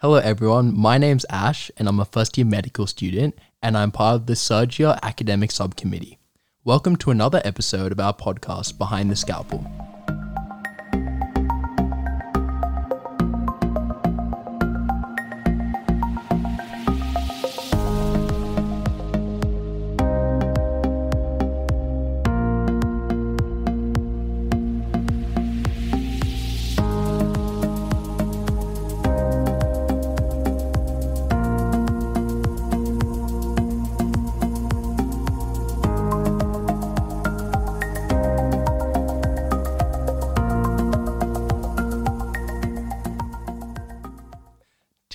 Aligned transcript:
Hello, 0.00 0.14
everyone. 0.14 0.78
My 0.78 0.96
name's 0.96 1.26
Ash, 1.28 1.72
and 1.76 1.88
I'm 1.88 1.98
a 1.98 2.04
first 2.04 2.38
year 2.38 2.46
medical 2.46 2.86
student, 2.86 3.36
and 3.60 3.76
I'm 3.76 3.90
part 3.90 4.14
of 4.14 4.26
the 4.26 4.36
Surgia 4.36 4.96
Academic 5.02 5.50
Subcommittee. 5.50 6.20
Welcome 6.62 6.94
to 6.98 7.10
another 7.10 7.42
episode 7.44 7.90
of 7.90 7.98
our 7.98 8.14
podcast, 8.14 8.78
Behind 8.78 9.10
the 9.10 9.16
Scalpel. 9.16 9.87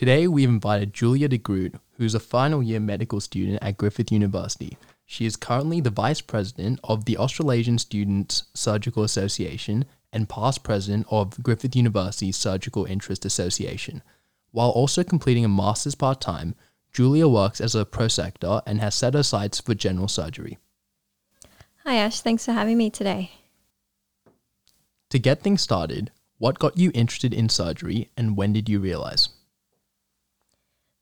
Today, 0.03 0.27
we've 0.27 0.49
invited 0.49 0.93
Julia 0.93 1.29
de 1.29 1.37
Groot, 1.37 1.75
who's 1.93 2.13
a 2.13 2.19
final 2.19 2.61
year 2.61 2.81
medical 2.81 3.21
student 3.21 3.59
at 3.61 3.77
Griffith 3.77 4.11
University. 4.11 4.77
She 5.05 5.25
is 5.25 5.37
currently 5.37 5.79
the 5.79 5.91
vice 5.91 6.19
president 6.19 6.81
of 6.83 7.05
the 7.05 7.17
Australasian 7.17 7.77
Students 7.77 8.43
Surgical 8.53 9.03
Association 9.03 9.85
and 10.11 10.27
past 10.27 10.61
president 10.61 11.07
of 11.09 11.41
Griffith 11.41 11.73
University 11.73 12.33
Surgical 12.33 12.83
Interest 12.83 13.23
Association. 13.23 14.03
While 14.51 14.71
also 14.71 15.05
completing 15.05 15.45
a 15.45 15.47
master's 15.47 15.95
part 15.95 16.19
time, 16.19 16.55
Julia 16.91 17.29
works 17.29 17.61
as 17.61 17.73
a 17.73 17.85
prosector 17.85 18.61
and 18.65 18.81
has 18.81 18.95
set 18.95 19.13
her 19.13 19.23
sights 19.23 19.61
for 19.61 19.73
general 19.73 20.09
surgery. 20.09 20.57
Hi, 21.85 21.95
Ash. 21.95 22.19
Thanks 22.19 22.43
for 22.43 22.51
having 22.51 22.77
me 22.77 22.89
today. 22.89 23.31
To 25.11 25.17
get 25.17 25.41
things 25.41 25.61
started, 25.61 26.11
what 26.39 26.59
got 26.59 26.77
you 26.77 26.91
interested 26.93 27.33
in 27.33 27.47
surgery 27.47 28.09
and 28.17 28.35
when 28.35 28.51
did 28.51 28.67
you 28.67 28.81
realize? 28.81 29.29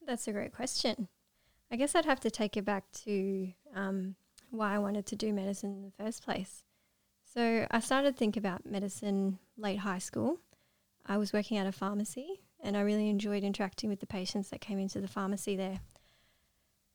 That's 0.05 0.27
a 0.27 0.31
great 0.31 0.53
question. 0.53 1.07
I 1.71 1.75
guess 1.77 1.95
I'd 1.95 2.05
have 2.05 2.19
to 2.21 2.31
take 2.31 2.57
it 2.57 2.65
back 2.65 2.91
to 3.05 3.53
um, 3.75 4.15
why 4.49 4.75
I 4.75 4.79
wanted 4.79 5.05
to 5.07 5.15
do 5.15 5.31
medicine 5.31 5.71
in 5.71 5.83
the 5.83 6.03
first 6.03 6.23
place. 6.23 6.63
So 7.23 7.65
I 7.71 7.79
started 7.79 8.11
to 8.11 8.17
think 8.17 8.35
about 8.35 8.65
medicine 8.65 9.39
late 9.57 9.79
high 9.79 9.99
school. 9.99 10.39
I 11.05 11.17
was 11.17 11.31
working 11.31 11.57
at 11.57 11.67
a 11.67 11.71
pharmacy 11.71 12.41
and 12.61 12.75
I 12.75 12.81
really 12.81 13.09
enjoyed 13.09 13.43
interacting 13.43 13.89
with 13.89 14.01
the 14.01 14.05
patients 14.05 14.49
that 14.49 14.59
came 14.59 14.79
into 14.79 14.99
the 14.99 15.07
pharmacy 15.07 15.55
there. 15.55 15.79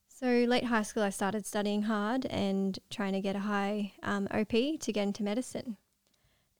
So 0.08 0.26
late 0.26 0.64
high 0.64 0.82
school, 0.82 1.02
I 1.02 1.10
started 1.10 1.46
studying 1.46 1.82
hard 1.82 2.26
and 2.26 2.78
trying 2.90 3.12
to 3.12 3.20
get 3.20 3.36
a 3.36 3.40
high 3.40 3.92
um, 4.02 4.28
OP 4.30 4.50
to 4.50 4.92
get 4.92 5.02
into 5.02 5.22
medicine. 5.22 5.76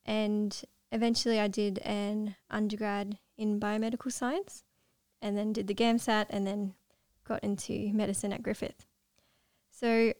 And 0.04 0.62
eventually, 0.92 1.40
I 1.40 1.48
did 1.48 1.78
an 1.78 2.36
undergrad 2.50 3.18
in 3.38 3.58
biomedical 3.58 4.12
science 4.12 4.62
and 5.20 5.36
then 5.36 5.52
did 5.52 5.66
the 5.66 5.74
GAMSAT 5.74 6.26
and 6.30 6.46
then 6.46 6.74
got 7.24 7.42
into 7.42 7.92
medicine 7.92 8.32
at 8.32 8.42
Griffith. 8.42 8.86
So 9.70 10.12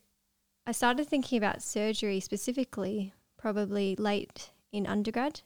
I 0.67 0.73
started 0.73 1.07
thinking 1.07 1.39
about 1.39 1.63
surgery 1.63 2.21
specifically 2.21 3.15
probably 3.37 3.95
late 3.97 4.51
in 4.73 4.87
undergrad. 4.87 5.43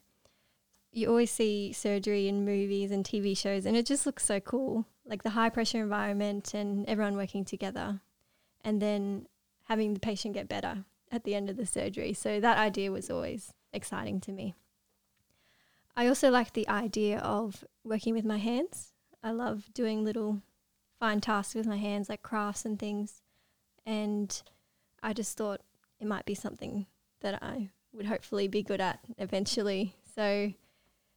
You 0.93 1.09
always 1.09 1.31
see 1.31 1.73
surgery 1.73 2.27
in 2.27 2.45
movies 2.45 2.91
and 2.91 3.05
TV 3.05 3.37
shows, 3.37 3.67
and 3.67 3.77
it 3.77 3.87
just 3.87 4.07
looks 4.07 4.25
so 4.25 4.41
cool 4.41 4.87
like 5.05 5.23
the 5.23 5.31
high 5.31 5.51
pressure 5.51 5.83
environment 5.83 6.55
and 6.55 6.89
everyone 6.89 7.17
working 7.17 7.45
together, 7.45 8.01
and 8.65 8.81
then 8.81 9.27
having 9.65 9.95
the 9.95 10.01
patient 10.01 10.35
get 10.35 10.49
better 10.49 10.85
at 11.13 11.25
the 11.25 11.35
end 11.35 11.51
of 11.51 11.57
the 11.57 11.67
surgery. 11.67 12.13
So 12.13 12.41
that 12.41 12.59
idea 12.59 12.91
was 12.91 13.11
always 13.11 13.53
exciting 13.73 14.21
to 14.23 14.33
me. 14.33 14.55
I 15.97 16.07
also 16.07 16.31
liked 16.31 16.55
the 16.55 16.69
idea 16.69 17.19
of 17.19 17.65
working 17.85 18.15
with 18.15 18.25
my 18.25 18.39
hands 18.39 18.93
I 19.23 19.31
love 19.33 19.73
doing 19.75 20.05
little 20.05 20.43
fine 20.99 21.21
tasks 21.21 21.55
with 21.55 21.67
my 21.67 21.77
hands, 21.77 22.09
like 22.09 22.23
crafts 22.23 22.65
and 22.65 22.79
things. 22.79 23.23
And 23.87 24.41
I 25.03 25.13
just 25.13 25.37
thought 25.37 25.61
it 25.99 26.07
might 26.07 26.27
be 26.27 26.35
something 26.35 26.87
that 27.21 27.43
I 27.43 27.71
would 27.93 28.07
hopefully 28.07 28.49
be 28.49 28.63
good 28.63 28.81
at 28.81 29.01
eventually. 29.19 29.95
So, 30.15 30.53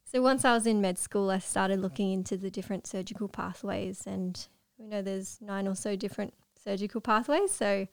so 0.06 0.22
once 0.22 0.46
I 0.46 0.54
was 0.54 0.66
in 0.68 0.82
med 0.82 0.98
school, 0.98 1.30
I 1.30 1.40
started 1.40 1.80
looking 1.80 2.12
into 2.12 2.38
the 2.38 2.50
different 2.50 2.88
surgical 2.88 3.28
pathways, 3.28 4.04
and 4.06 4.48
we 4.78 4.88
know 4.88 5.02
there's 5.02 5.40
nine 5.42 5.68
or 5.68 5.76
so 5.76 5.96
different 5.96 6.34
surgical 6.62 7.02
pathways. 7.02 7.52
So, 7.52 7.88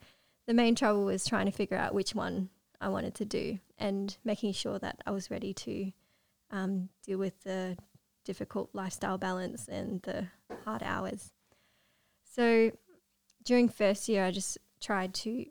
the 0.47 0.53
main 0.53 0.75
trouble 0.75 1.05
was 1.05 1.25
trying 1.25 1.45
to 1.45 1.51
figure 1.51 1.77
out 1.77 1.93
which 1.93 2.15
one 2.15 2.49
I 2.79 2.89
wanted 2.89 3.15
to 3.15 3.25
do, 3.25 3.59
and 3.77 4.15
making 4.23 4.53
sure 4.53 4.79
that 4.79 5.01
I 5.05 5.11
was 5.11 5.31
ready 5.31 5.53
to 5.53 5.91
um, 6.51 6.89
deal 7.05 7.17
with 7.17 7.41
the 7.43 7.77
difficult 8.23 8.69
lifestyle 8.73 9.17
balance 9.17 9.67
and 9.67 10.01
the 10.03 10.27
hard 10.63 10.83
hours. 10.83 11.31
So 12.23 12.71
during 13.43 13.69
first 13.69 14.07
year, 14.07 14.25
I 14.25 14.31
just 14.31 14.57
tried 14.79 15.13
to 15.15 15.45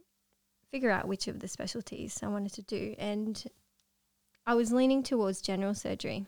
figure 0.70 0.90
out 0.90 1.08
which 1.08 1.28
of 1.28 1.40
the 1.40 1.48
specialties 1.48 2.20
I 2.22 2.28
wanted 2.28 2.52
to 2.54 2.62
do, 2.62 2.94
and 2.98 3.42
I 4.46 4.54
was 4.54 4.72
leaning 4.72 5.02
towards 5.02 5.40
general 5.40 5.74
surgery. 5.74 6.26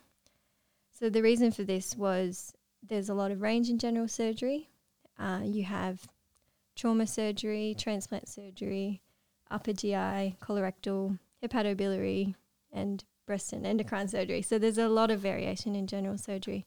So 0.91 1.09
the 1.09 1.21
reason 1.21 1.51
for 1.51 1.63
this 1.63 1.95
was 1.95 2.53
there's 2.87 3.09
a 3.09 3.13
lot 3.13 3.31
of 3.31 3.41
range 3.41 3.69
in 3.69 3.79
general 3.79 4.07
surgery. 4.07 4.69
Uh, 5.17 5.41
you 5.43 5.63
have 5.63 6.07
trauma 6.75 7.07
surgery, 7.07 7.75
transplant 7.77 8.27
surgery, 8.27 9.01
upper 9.49 9.73
GI, 9.73 10.37
colorectal, 10.41 11.17
hepatobiliary, 11.43 12.35
and 12.71 13.03
breast 13.25 13.53
and 13.53 13.65
endocrine 13.65 14.07
surgery. 14.07 14.41
So 14.41 14.57
there's 14.57 14.77
a 14.77 14.87
lot 14.87 15.11
of 15.11 15.19
variation 15.19 15.75
in 15.75 15.87
general 15.87 16.17
surgery. 16.17 16.65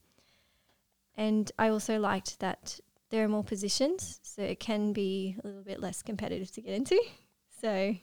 And 1.17 1.51
I 1.59 1.69
also 1.69 1.99
liked 1.99 2.41
that 2.41 2.81
there 3.11 3.25
are 3.25 3.29
more 3.29 3.45
positions, 3.45 4.21
so 4.23 4.43
it 4.43 4.61
can 4.61 4.93
be 4.93 5.37
a 5.43 5.47
little 5.47 5.63
bit 5.63 5.81
less 5.81 6.03
competitive 6.03 6.51
to 6.53 6.61
get 6.61 6.75
into. 6.75 7.01
So 7.59 7.97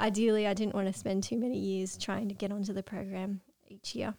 ideally, 0.00 0.48
I 0.48 0.52
didn't 0.52 0.74
want 0.74 0.88
to 0.88 0.98
spend 0.98 1.22
too 1.22 1.38
many 1.38 1.56
years 1.56 1.96
trying 1.96 2.28
to 2.28 2.34
get 2.34 2.50
onto 2.50 2.72
the 2.72 2.82
program 2.82 3.40
each 3.68 3.94
year. 3.94 4.14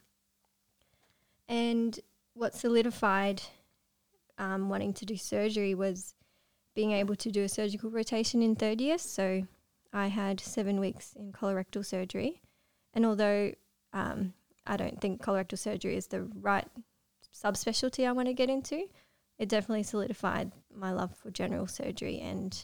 And 1.49 1.99
what 2.33 2.55
solidified 2.55 3.41
um, 4.37 4.69
wanting 4.69 4.93
to 4.93 5.05
do 5.05 5.17
surgery 5.17 5.75
was 5.75 6.15
being 6.73 6.93
able 6.93 7.15
to 7.17 7.31
do 7.31 7.43
a 7.43 7.49
surgical 7.49 7.89
rotation 7.89 8.41
in 8.41 8.55
third 8.55 8.79
year. 8.79 8.97
So 8.97 9.45
I 9.91 10.07
had 10.07 10.39
seven 10.39 10.79
weeks 10.79 11.13
in 11.19 11.33
colorectal 11.33 11.85
surgery. 11.85 12.41
And 12.93 13.05
although 13.05 13.51
um, 13.93 14.33
I 14.65 14.77
don't 14.77 14.99
think 15.01 15.23
colorectal 15.23 15.57
surgery 15.57 15.95
is 15.95 16.07
the 16.07 16.23
right 16.23 16.67
subspecialty 17.33 18.07
I 18.07 18.11
want 18.11 18.27
to 18.27 18.33
get 18.33 18.49
into. 18.49 18.87
It 19.37 19.49
definitely 19.49 19.83
solidified 19.83 20.51
my 20.73 20.91
love 20.91 21.15
for 21.15 21.31
general 21.31 21.67
surgery 21.67 22.19
and 22.19 22.63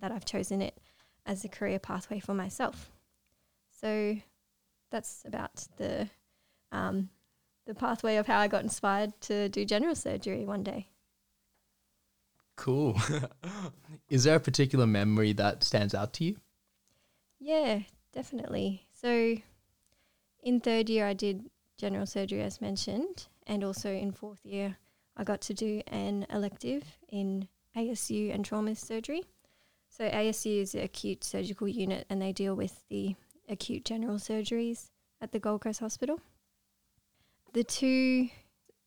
that 0.00 0.12
I've 0.12 0.24
chosen 0.24 0.62
it 0.62 0.78
as 1.26 1.44
a 1.44 1.48
career 1.48 1.78
pathway 1.78 2.20
for 2.20 2.34
myself. 2.34 2.90
So 3.80 4.16
that's 4.90 5.22
about 5.26 5.66
the 5.76 6.08
um, 6.72 7.10
the 7.66 7.74
pathway 7.74 8.16
of 8.16 8.26
how 8.26 8.38
I 8.38 8.48
got 8.48 8.62
inspired 8.62 9.20
to 9.22 9.48
do 9.48 9.64
general 9.64 9.94
surgery 9.94 10.44
one 10.44 10.62
day. 10.62 10.88
Cool. 12.56 13.00
Is 14.08 14.24
there 14.24 14.36
a 14.36 14.40
particular 14.40 14.86
memory 14.86 15.32
that 15.34 15.64
stands 15.64 15.94
out 15.94 16.12
to 16.14 16.24
you? 16.24 16.36
Yeah, 17.38 17.80
definitely. 18.12 18.86
So 18.92 19.36
in 20.42 20.60
third 20.60 20.88
year, 20.88 21.06
I 21.06 21.14
did 21.14 21.50
general 21.76 22.06
surgery, 22.06 22.42
as 22.42 22.60
mentioned, 22.60 23.28
and 23.46 23.64
also 23.64 23.90
in 23.90 24.12
fourth 24.12 24.44
year, 24.44 24.76
I 25.16 25.24
got 25.24 25.40
to 25.42 25.54
do 25.54 25.82
an 25.86 26.26
elective 26.30 26.84
in 27.08 27.48
ASU 27.76 28.34
and 28.34 28.44
trauma 28.44 28.74
surgery. 28.74 29.24
So, 29.88 30.08
ASU 30.08 30.60
is 30.60 30.72
the 30.72 30.82
acute 30.82 31.24
surgical 31.24 31.68
unit, 31.68 32.06
and 32.08 32.20
they 32.20 32.32
deal 32.32 32.54
with 32.54 32.84
the 32.88 33.16
acute 33.48 33.84
general 33.84 34.16
surgeries 34.16 34.90
at 35.20 35.32
the 35.32 35.40
Gold 35.40 35.62
Coast 35.62 35.80
Hospital. 35.80 36.20
The 37.52 37.64
two 37.64 38.28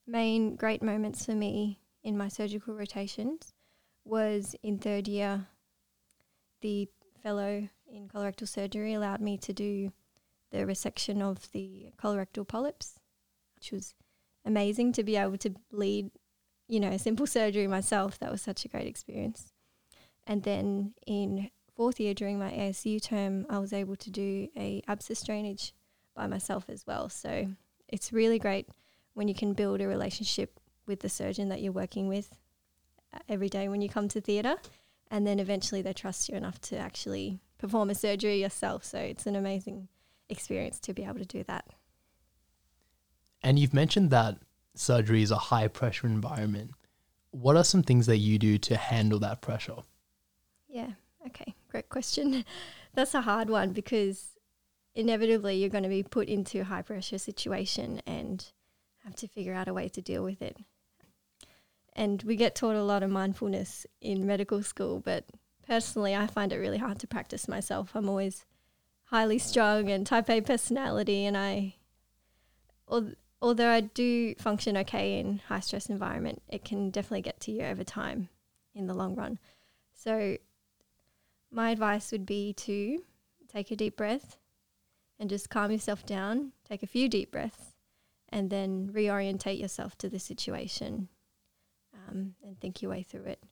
main 0.07 0.55
great 0.55 0.81
moments 0.81 1.25
for 1.25 1.33
me 1.33 1.79
in 2.03 2.17
my 2.17 2.27
surgical 2.27 2.73
rotations 2.73 3.53
was 4.05 4.55
in 4.63 4.77
third 4.77 5.07
year, 5.07 5.47
the 6.61 6.87
fellow 7.21 7.67
in 7.91 8.07
colorectal 8.07 8.47
surgery 8.47 8.93
allowed 8.93 9.21
me 9.21 9.37
to 9.37 9.53
do 9.53 9.91
the 10.53 10.59
resection 10.59 11.21
of 11.21 11.51
the 11.51 11.87
colorectal 12.01 12.47
polyps, 12.47 12.99
which 13.55 13.71
was 13.71 13.95
amazing 14.45 14.93
to 14.93 15.03
be 15.03 15.17
able 15.17 15.37
to 15.37 15.53
lead, 15.71 16.11
you 16.67 16.79
know, 16.79 16.89
a 16.89 16.99
simple 16.99 17.25
surgery 17.25 17.67
myself. 17.67 18.19
That 18.19 18.31
was 18.31 18.41
such 18.41 18.63
a 18.63 18.67
great 18.67 18.87
experience. 18.87 19.51
And 20.27 20.43
then 20.43 20.93
in 21.07 21.49
fourth 21.75 21.99
year 21.99 22.13
during 22.13 22.37
my 22.37 22.51
ASU 22.51 23.01
term, 23.01 23.47
I 23.49 23.57
was 23.57 23.73
able 23.73 23.95
to 23.95 24.11
do 24.11 24.47
a 24.55 24.81
abscess 24.87 25.23
drainage 25.23 25.73
by 26.15 26.27
myself 26.27 26.65
as 26.69 26.85
well. 26.85 27.09
So 27.09 27.47
it's 27.87 28.13
really 28.13 28.37
great 28.37 28.69
when 29.15 29.27
you 29.27 29.33
can 29.33 29.53
build 29.53 29.81
a 29.81 29.87
relationship 29.87 30.59
with 30.85 30.99
the 30.99 31.09
surgeon 31.09 31.49
that 31.49 31.61
you're 31.61 31.73
working 31.73 32.07
with 32.07 32.37
uh, 33.11 33.19
every 33.27 33.49
day 33.49 33.67
when 33.67 33.81
you 33.81 33.89
come 33.89 34.07
to 34.09 34.21
theatre. 34.21 34.57
And 35.09 35.25
then 35.25 35.39
eventually 35.39 35.81
they 35.81 35.93
trust 35.93 36.29
you 36.29 36.35
enough 36.35 36.61
to 36.61 36.77
actually 36.77 37.39
perform 37.57 37.89
a 37.89 37.95
surgery 37.95 38.39
yourself. 38.39 38.83
So 38.83 38.99
it's 38.99 39.25
an 39.25 39.35
amazing 39.35 39.87
experience 40.29 40.79
to 40.81 40.93
be 40.93 41.03
able 41.03 41.19
to 41.19 41.25
do 41.25 41.43
that. 41.43 41.65
And 43.41 43.59
you've 43.59 43.73
mentioned 43.73 44.09
that 44.11 44.37
surgery 44.75 45.21
is 45.21 45.31
a 45.31 45.37
high 45.37 45.67
pressure 45.67 46.07
environment. 46.07 46.71
What 47.31 47.55
are 47.55 47.63
some 47.63 47.83
things 47.83 48.05
that 48.05 48.17
you 48.17 48.39
do 48.39 48.57
to 48.59 48.77
handle 48.77 49.19
that 49.19 49.41
pressure? 49.41 49.77
Yeah, 50.67 50.91
okay, 51.27 51.53
great 51.69 51.89
question. 51.89 52.45
That's 52.93 53.13
a 53.13 53.21
hard 53.21 53.49
one 53.49 53.71
because 53.71 54.37
inevitably 54.95 55.57
you're 55.57 55.69
going 55.69 55.83
to 55.83 55.89
be 55.89 56.03
put 56.03 56.29
into 56.29 56.61
a 56.61 56.65
high 56.65 56.83
pressure 56.83 57.17
situation 57.17 58.01
and 58.05 58.45
have 59.03 59.15
to 59.15 59.27
figure 59.27 59.53
out 59.53 59.67
a 59.67 59.73
way 59.73 59.89
to 59.89 60.01
deal 60.01 60.23
with 60.23 60.41
it. 60.41 60.57
And 61.95 62.23
we 62.23 62.35
get 62.35 62.55
taught 62.55 62.75
a 62.75 62.83
lot 62.83 63.03
of 63.03 63.09
mindfulness 63.09 63.85
in 64.01 64.25
medical 64.25 64.63
school, 64.63 64.99
but 64.99 65.25
personally, 65.67 66.15
I 66.15 66.27
find 66.27 66.51
it 66.51 66.57
really 66.57 66.77
hard 66.77 66.99
to 66.99 67.07
practice 67.07 67.47
myself. 67.47 67.91
I'm 67.93 68.09
always 68.09 68.45
highly 69.13 69.37
strung 69.37 69.91
and 69.91 70.07
type 70.07 70.27
A 70.27 70.41
personality, 70.41 71.27
and 71.27 71.37
I, 71.37 71.75
although 73.39 73.69
I 73.69 73.81
do 73.81 74.33
function 74.39 74.75
okay 74.77 75.19
in 75.19 75.39
high 75.47 75.59
stress 75.59 75.87
environment, 75.87 76.41
it 76.47 76.65
can 76.65 76.89
definitely 76.89 77.21
get 77.21 77.39
to 77.41 77.51
you 77.51 77.61
over 77.61 77.83
time 77.83 78.29
in 78.73 78.87
the 78.87 78.95
long 78.95 79.13
run. 79.13 79.37
So, 79.93 80.37
my 81.51 81.69
advice 81.69 82.11
would 82.11 82.25
be 82.25 82.53
to 82.53 83.03
take 83.47 83.69
a 83.69 83.75
deep 83.75 83.97
breath 83.97 84.37
and 85.19 85.29
just 85.29 85.47
calm 85.47 85.69
yourself 85.69 86.03
down, 86.07 86.53
take 86.67 86.81
a 86.81 86.87
few 86.87 87.07
deep 87.07 87.31
breaths, 87.31 87.75
and 88.29 88.49
then 88.49 88.89
reorientate 88.91 89.59
yourself 89.59 89.95
to 89.99 90.09
the 90.09 90.17
situation 90.17 91.07
um, 91.93 92.33
and 92.43 92.59
think 92.59 92.81
your 92.81 92.89
way 92.89 93.03
through 93.03 93.25
it. 93.25 93.43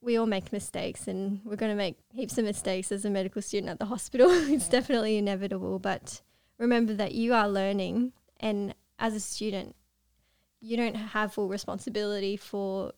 We 0.00 0.16
all 0.16 0.26
make 0.26 0.52
mistakes, 0.52 1.08
and 1.08 1.40
we're 1.44 1.56
going 1.56 1.72
to 1.72 1.76
make 1.76 1.98
heaps 2.12 2.38
of 2.38 2.44
mistakes 2.44 2.92
as 2.92 3.04
a 3.04 3.10
medical 3.10 3.42
student 3.42 3.70
at 3.70 3.78
the 3.78 3.86
hospital. 3.86 4.28
it's 4.30 4.68
definitely 4.68 5.16
inevitable, 5.16 5.78
but 5.78 6.20
remember 6.56 6.94
that 6.94 7.12
you 7.12 7.34
are 7.34 7.48
learning, 7.48 8.12
and 8.38 8.74
as 8.98 9.14
a 9.14 9.20
student, 9.20 9.74
you 10.60 10.76
don't 10.76 10.96
have 10.96 11.34
full 11.34 11.48
responsibility 11.48 12.36
for 12.36 12.92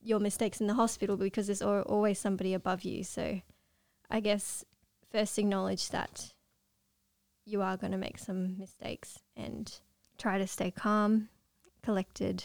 your 0.00 0.20
mistakes 0.20 0.60
in 0.60 0.66
the 0.66 0.74
hospital 0.74 1.16
because 1.16 1.46
there's 1.46 1.62
always 1.62 2.18
somebody 2.18 2.54
above 2.54 2.82
you. 2.82 3.04
So, 3.04 3.40
I 4.10 4.20
guess 4.20 4.64
first 5.10 5.38
acknowledge 5.38 5.90
that 5.90 6.32
you 7.44 7.62
are 7.62 7.76
going 7.76 7.92
to 7.92 7.98
make 7.98 8.18
some 8.18 8.58
mistakes 8.58 9.18
and 9.36 9.80
try 10.18 10.38
to 10.38 10.46
stay 10.46 10.70
calm, 10.70 11.28
collected, 11.82 12.44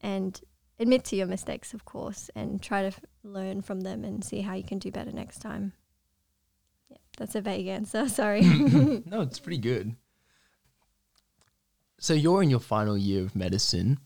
and 0.00 0.40
admit 0.78 1.04
to 1.04 1.16
your 1.16 1.26
mistakes, 1.26 1.74
of 1.74 1.84
course, 1.84 2.30
and 2.34 2.60
try 2.60 2.82
to 2.82 2.88
f- 2.88 3.00
learn 3.22 3.62
from 3.62 3.82
them 3.82 4.04
and 4.04 4.24
see 4.24 4.40
how 4.40 4.54
you 4.54 4.64
can 4.64 4.78
do 4.78 4.90
better 4.90 5.12
next 5.12 5.38
time. 5.38 5.72
Yeah, 6.90 6.98
that's 7.16 7.34
a 7.34 7.40
vague 7.40 7.66
answer. 7.66 8.08
Sorry. 8.20 8.42
no, 9.06 9.20
it's 9.22 9.38
pretty 9.38 9.58
good. 9.58 9.94
So 11.98 12.12
you're 12.12 12.42
in 12.42 12.50
your 12.50 12.60
final 12.60 12.98
year 12.98 13.22
of 13.22 13.36
medicine. 13.36 13.98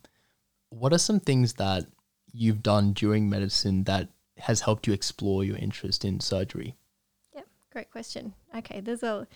What 0.68 0.92
are 0.92 0.98
some 0.98 1.20
things 1.20 1.54
that 1.54 1.86
you've 2.32 2.62
done 2.62 2.92
during 2.92 3.28
medicine 3.28 3.84
that 3.84 4.08
has 4.36 4.60
helped 4.60 4.86
you 4.86 4.92
explore 4.92 5.42
your 5.42 5.56
interest 5.56 6.04
in 6.04 6.20
surgery? 6.20 6.76
Yeah, 7.34 7.42
great 7.72 7.90
question. 7.90 8.34
Okay, 8.54 8.80
there's 8.80 9.02
a 9.02 9.26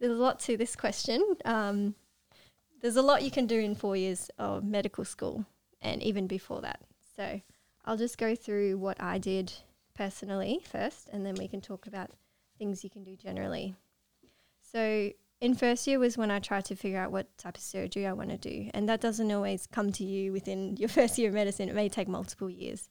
there's 0.00 0.12
a 0.12 0.20
lot 0.20 0.40
to 0.40 0.56
this 0.56 0.74
question. 0.74 1.22
Um, 1.44 1.94
there's 2.80 2.96
a 2.96 3.02
lot 3.02 3.22
you 3.22 3.30
can 3.30 3.46
do 3.46 3.58
in 3.58 3.74
four 3.74 3.96
years 3.96 4.30
of 4.38 4.64
medical 4.64 5.04
school 5.04 5.44
and 5.82 6.02
even 6.02 6.26
before 6.26 6.60
that. 6.62 6.80
So 7.16 7.40
I'll 7.84 7.96
just 7.96 8.18
go 8.18 8.34
through 8.34 8.78
what 8.78 9.00
I 9.00 9.18
did 9.18 9.52
personally 9.94 10.60
first, 10.70 11.08
and 11.12 11.24
then 11.24 11.34
we 11.34 11.48
can 11.48 11.60
talk 11.60 11.86
about 11.86 12.10
things 12.58 12.84
you 12.84 12.90
can 12.90 13.04
do 13.04 13.16
generally. 13.16 13.74
So 14.60 15.10
in 15.40 15.54
first 15.54 15.86
year 15.86 15.98
was 15.98 16.18
when 16.18 16.30
I 16.30 16.38
tried 16.40 16.64
to 16.66 16.76
figure 16.76 16.98
out 16.98 17.12
what 17.12 17.36
type 17.38 17.56
of 17.56 17.62
surgery 17.62 18.06
I 18.06 18.12
want 18.12 18.30
to 18.30 18.36
do, 18.36 18.70
and 18.74 18.88
that 18.88 19.00
doesn't 19.00 19.32
always 19.32 19.66
come 19.66 19.92
to 19.92 20.04
you 20.04 20.32
within 20.32 20.76
your 20.78 20.88
first 20.88 21.18
year 21.18 21.28
of 21.28 21.34
medicine. 21.34 21.68
It 21.68 21.74
may 21.74 21.88
take 21.88 22.08
multiple 22.08 22.50
years, 22.50 22.88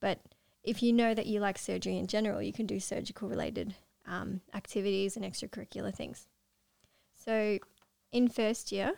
but 0.00 0.20
if 0.62 0.82
you 0.82 0.92
know 0.92 1.14
that 1.14 1.26
you 1.26 1.40
like 1.40 1.58
surgery 1.58 1.98
in 1.98 2.06
general, 2.06 2.40
you 2.40 2.52
can 2.52 2.66
do 2.66 2.78
surgical 2.78 3.28
related 3.28 3.74
um, 4.06 4.40
activities 4.54 5.16
and 5.16 5.24
extracurricular 5.24 5.94
things. 5.94 6.28
So 7.14 7.58
in 8.12 8.28
first 8.28 8.72
year, 8.72 8.92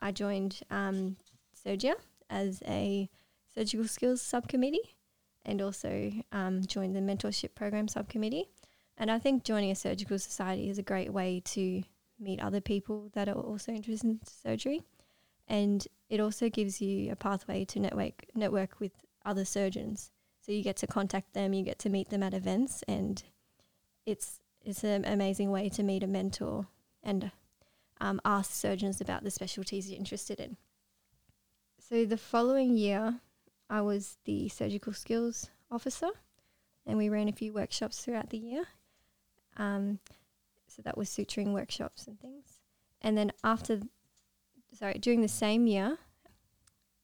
I 0.00 0.12
joined 0.12 0.60
um, 0.70 1.16
Surgia 1.54 1.94
as 2.30 2.62
a 2.66 3.08
surgical 3.54 3.86
skills 3.86 4.20
subcommittee 4.20 4.96
and 5.44 5.60
also 5.60 6.12
um, 6.32 6.64
joined 6.66 6.96
the 6.96 7.00
mentorship 7.00 7.54
program 7.54 7.88
subcommittee. 7.88 8.48
And 8.96 9.10
I 9.10 9.18
think 9.18 9.44
joining 9.44 9.70
a 9.70 9.74
surgical 9.76 10.18
society 10.18 10.70
is 10.70 10.78
a 10.78 10.82
great 10.82 11.12
way 11.12 11.42
to 11.46 11.82
meet 12.18 12.40
other 12.40 12.60
people 12.60 13.10
that 13.14 13.28
are 13.28 13.34
also 13.34 13.72
interested 13.72 14.08
in 14.08 14.20
surgery. 14.24 14.82
And 15.48 15.86
it 16.08 16.20
also 16.20 16.48
gives 16.48 16.80
you 16.80 17.12
a 17.12 17.16
pathway 17.16 17.64
to 17.66 17.80
network 17.80 18.24
network 18.34 18.80
with 18.80 18.92
other 19.24 19.44
surgeons. 19.44 20.10
So 20.40 20.52
you 20.52 20.62
get 20.62 20.76
to 20.78 20.86
contact 20.86 21.34
them, 21.34 21.52
you 21.52 21.64
get 21.64 21.78
to 21.80 21.90
meet 21.90 22.10
them 22.10 22.22
at 22.22 22.34
events, 22.34 22.82
and 22.88 23.22
it's 24.06 24.40
it's 24.62 24.84
an 24.84 25.04
amazing 25.04 25.50
way 25.50 25.68
to 25.70 25.82
meet 25.82 26.02
a 26.02 26.06
mentor 26.06 26.66
and 27.02 27.30
um, 28.00 28.20
ask 28.24 28.52
surgeons 28.52 29.00
about 29.00 29.22
the 29.22 29.30
specialties 29.30 29.90
you're 29.90 29.98
interested 29.98 30.40
in. 30.40 30.56
So 31.86 32.06
the 32.06 32.16
following 32.16 32.78
year, 32.78 33.20
I 33.68 33.82
was 33.82 34.16
the 34.24 34.48
surgical 34.48 34.94
skills 34.94 35.50
officer, 35.70 36.08
and 36.86 36.96
we 36.96 37.10
ran 37.10 37.28
a 37.28 37.32
few 37.32 37.52
workshops 37.52 38.02
throughout 38.02 38.30
the 38.30 38.38
year. 38.38 38.64
Um, 39.58 39.98
so 40.66 40.80
that 40.80 40.96
was 40.96 41.10
suturing 41.10 41.52
workshops 41.52 42.06
and 42.06 42.18
things. 42.18 42.60
And 43.02 43.18
then 43.18 43.32
after, 43.44 43.80
sorry, 44.72 44.94
during 44.94 45.20
the 45.20 45.28
same 45.28 45.66
year, 45.66 45.98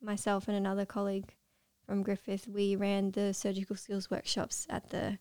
myself 0.01 0.49
and 0.49 0.57
another 0.57 0.87
colleague 0.87 1.35
from 1.85 2.03
Griffith, 2.03 2.49
we 2.49 2.75
ran 2.75 3.11
the 3.11 3.35
surgical 3.35 3.77
skills 3.77 4.11
workshops 4.11 4.67
at 4.71 4.89
the 4.89 5.19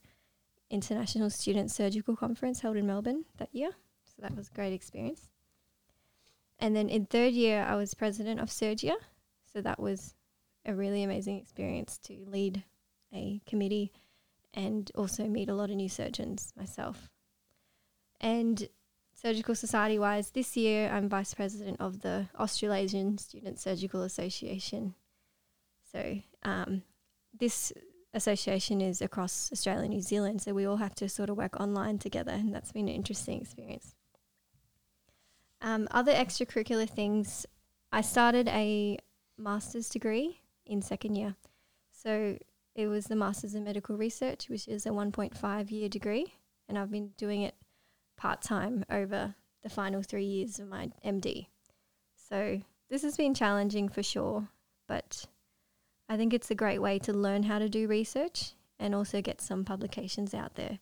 International 0.69 1.29
Student 1.29 1.69
Surgical 1.69 2.15
Conference 2.15 2.61
held 2.61 2.77
in 2.77 2.87
Melbourne 2.87 3.25
that 3.35 3.53
year. 3.53 3.71
So 4.05 4.21
that 4.21 4.37
was 4.37 4.47
a 4.47 4.55
great 4.55 4.71
experience. 4.71 5.27
And 6.59 6.77
then 6.77 6.87
in 6.87 7.07
third 7.07 7.33
year, 7.33 7.65
I 7.67 7.75
was 7.75 7.93
president 7.93 8.39
of 8.39 8.49
Surgia, 8.49 8.95
so 9.51 9.61
that 9.61 9.79
was 9.79 10.15
a 10.65 10.73
really 10.73 11.03
amazing 11.03 11.37
experience 11.37 11.97
to 11.99 12.25
lead 12.27 12.63
a 13.13 13.41
committee 13.45 13.91
and 14.53 14.91
also 14.95 15.27
meet 15.27 15.49
a 15.49 15.53
lot 15.53 15.69
of 15.69 15.75
new 15.75 15.89
surgeons 15.89 16.53
myself. 16.57 17.09
And 18.19 18.67
Surgical 19.13 19.55
Society 19.55 19.99
wise, 19.99 20.31
this 20.31 20.55
year 20.55 20.89
I'm 20.89 21.09
vice 21.09 21.33
president 21.33 21.77
of 21.79 22.01
the 22.01 22.27
Australasian 22.39 23.17
Student 23.17 23.59
Surgical 23.59 24.03
Association. 24.03 24.95
So 25.91 26.19
um, 26.43 26.83
this 27.37 27.73
association 28.13 28.81
is 28.81 29.01
across 29.01 29.51
Australia 29.51 29.83
and 29.83 29.93
New 29.93 30.01
Zealand, 30.01 30.41
so 30.41 30.53
we 30.53 30.65
all 30.65 30.77
have 30.77 30.95
to 30.95 31.09
sort 31.09 31.29
of 31.29 31.37
work 31.37 31.59
online 31.59 31.99
together, 31.99 32.31
and 32.31 32.53
that's 32.53 32.71
been 32.71 32.87
an 32.87 32.95
interesting 32.95 33.41
experience. 33.41 33.95
Um, 35.61 35.87
other 35.91 36.13
extracurricular 36.13 36.89
things, 36.89 37.45
I 37.91 38.01
started 38.01 38.47
a 38.47 38.97
master's 39.39 39.89
degree 39.89 40.41
in 40.65 40.81
second 40.81 41.15
year. 41.15 41.35
So 41.91 42.37
it 42.75 42.87
was 42.87 43.05
the 43.05 43.15
Masters 43.15 43.55
in 43.55 43.63
Medical 43.63 43.97
Research, 43.97 44.49
which 44.49 44.67
is 44.67 44.85
a 44.85 44.89
1.5 44.89 45.71
year 45.71 45.89
degree, 45.89 46.33
and 46.67 46.77
I've 46.77 46.91
been 46.91 47.11
doing 47.17 47.41
it 47.41 47.55
part 48.17 48.41
time 48.41 48.85
over 48.89 49.35
the 49.63 49.69
final 49.69 50.01
three 50.01 50.25
years 50.25 50.59
of 50.59 50.67
my 50.67 50.89
MD. 51.05 51.47
So 52.29 52.61
this 52.89 53.01
has 53.01 53.17
been 53.17 53.33
challenging 53.33 53.89
for 53.89 54.03
sure, 54.03 54.47
but 54.87 55.25
I 56.07 56.17
think 56.17 56.33
it's 56.33 56.51
a 56.51 56.55
great 56.55 56.79
way 56.79 56.99
to 56.99 57.13
learn 57.13 57.43
how 57.43 57.59
to 57.59 57.69
do 57.69 57.87
research 57.87 58.53
and 58.79 58.95
also 58.95 59.21
get 59.21 59.41
some 59.41 59.65
publications 59.65 60.33
out 60.33 60.55
there. 60.55 60.79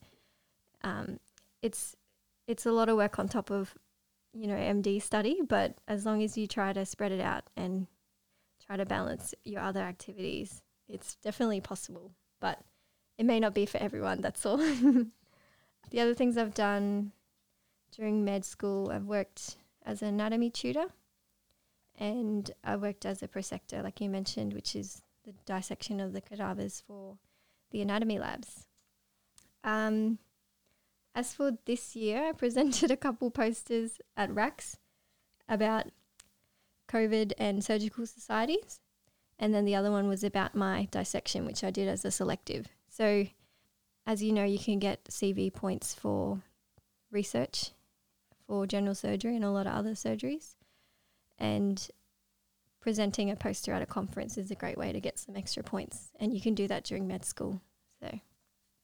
Um, 0.82 1.18
it's 1.62 1.96
it's 2.46 2.64
a 2.64 2.72
lot 2.72 2.88
of 2.88 2.96
work 2.96 3.18
on 3.18 3.28
top 3.28 3.50
of 3.50 3.74
you 4.32 4.46
know 4.46 4.54
MD 4.54 5.02
study, 5.02 5.40
but 5.46 5.74
as 5.88 6.06
long 6.06 6.22
as 6.22 6.38
you 6.38 6.46
try 6.46 6.72
to 6.72 6.86
spread 6.86 7.12
it 7.12 7.20
out 7.20 7.44
and 7.56 7.86
try 8.68 8.76
to 8.76 8.86
balance 8.86 9.34
your 9.44 9.62
other 9.62 9.80
activities. 9.80 10.60
It's 10.88 11.16
definitely 11.16 11.60
possible, 11.60 12.12
but 12.38 12.60
it 13.16 13.24
may 13.24 13.40
not 13.40 13.54
be 13.54 13.66
for 13.66 13.78
everyone, 13.78 14.20
that's 14.20 14.44
all. 14.44 14.56
the 15.90 16.00
other 16.00 16.14
things 16.14 16.36
I've 16.36 16.54
done 16.54 17.12
during 17.96 18.24
med 18.24 18.44
school, 18.44 18.90
I've 18.90 19.06
worked 19.06 19.56
as 19.84 20.02
an 20.02 20.08
anatomy 20.08 20.50
tutor 20.50 20.86
and 21.98 22.50
I 22.62 22.76
worked 22.76 23.06
as 23.06 23.22
a 23.22 23.28
prosector, 23.28 23.82
like 23.82 24.00
you 24.00 24.10
mentioned, 24.10 24.52
which 24.52 24.76
is 24.76 25.02
the 25.24 25.32
dissection 25.46 25.98
of 25.98 26.12
the 26.12 26.20
cadavers 26.20 26.82
for 26.86 27.16
the 27.70 27.80
anatomy 27.80 28.18
labs. 28.18 28.66
Um, 29.64 30.18
as 31.14 31.32
for 31.32 31.52
this 31.64 31.96
year, 31.96 32.28
I 32.28 32.32
presented 32.32 32.90
a 32.92 32.96
couple 32.96 33.30
posters 33.30 33.98
at 34.16 34.30
RACS 34.30 34.76
about 35.48 35.86
COVID 36.88 37.32
and 37.38 37.62
surgical 37.62 38.06
societies. 38.06 38.80
And 39.38 39.54
then 39.54 39.64
the 39.64 39.76
other 39.76 39.90
one 39.90 40.08
was 40.08 40.24
about 40.24 40.54
my 40.54 40.88
dissection, 40.90 41.44
which 41.46 41.62
I 41.62 41.70
did 41.70 41.86
as 41.88 42.04
a 42.04 42.10
selective. 42.10 42.66
So, 42.88 43.26
as 44.06 44.22
you 44.22 44.32
know, 44.32 44.44
you 44.44 44.58
can 44.58 44.78
get 44.78 45.04
CV 45.04 45.52
points 45.52 45.94
for 45.94 46.40
research, 47.12 47.70
for 48.46 48.66
general 48.66 48.94
surgery, 48.94 49.36
and 49.36 49.44
a 49.44 49.50
lot 49.50 49.66
of 49.66 49.74
other 49.74 49.92
surgeries. 49.92 50.56
And 51.38 51.86
presenting 52.80 53.30
a 53.30 53.36
poster 53.36 53.72
at 53.72 53.82
a 53.82 53.86
conference 53.86 54.36
is 54.36 54.50
a 54.50 54.56
great 54.56 54.78
way 54.78 54.92
to 54.92 55.00
get 55.00 55.18
some 55.18 55.36
extra 55.36 55.62
points. 55.62 56.10
And 56.18 56.34
you 56.34 56.40
can 56.40 56.54
do 56.54 56.66
that 56.66 56.84
during 56.84 57.06
med 57.06 57.24
school. 57.24 57.60
So, 58.00 58.18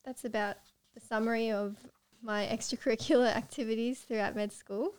that's 0.05 0.25
about 0.25 0.57
the 0.95 1.01
summary 1.01 1.51
of 1.51 1.77
my 2.23 2.47
extracurricular 2.53 3.35
activities 3.35 4.01
throughout 4.01 4.37
med 4.37 4.53
school. 4.53 4.95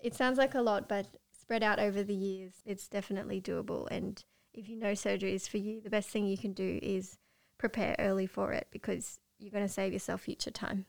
It 0.00 0.14
sounds 0.14 0.38
like 0.38 0.54
a 0.54 0.62
lot, 0.62 0.88
but 0.88 1.06
spread 1.48 1.62
out 1.62 1.78
over 1.78 2.02
the 2.02 2.14
years, 2.14 2.52
it's 2.66 2.88
definitely 2.88 3.40
doable. 3.40 3.88
And 3.90 4.22
if 4.52 4.68
you 4.68 4.76
know 4.76 4.92
surgery 4.92 5.34
is 5.34 5.48
for 5.48 5.56
you, 5.56 5.80
the 5.80 5.88
best 5.88 6.10
thing 6.10 6.26
you 6.26 6.36
can 6.36 6.52
do 6.52 6.78
is 6.82 7.16
prepare 7.56 7.96
early 7.98 8.26
for 8.26 8.52
it 8.52 8.66
because 8.70 9.18
you're 9.38 9.50
going 9.50 9.66
to 9.66 9.72
save 9.72 9.94
yourself 9.94 10.20
future 10.20 10.50
time. 10.50 10.84